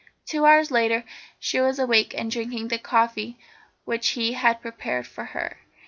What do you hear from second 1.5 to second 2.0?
was